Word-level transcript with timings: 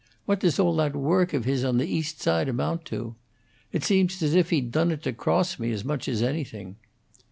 What 0.25 0.39
does 0.39 0.57
all 0.59 0.75
that 0.77 0.95
work 0.95 1.31
of 1.31 1.45
his 1.45 1.63
on 1.63 1.77
the 1.77 1.85
East 1.85 2.19
Side 2.21 2.49
amount 2.49 2.85
to? 2.85 3.13
It 3.71 3.83
seems 3.83 4.23
as 4.23 4.33
if 4.33 4.49
he 4.49 4.59
done 4.59 4.89
it 4.89 5.03
to 5.03 5.13
cross 5.13 5.59
me, 5.59 5.71
as 5.71 5.85
much 5.85 6.07
as 6.07 6.23
anything." 6.23 6.77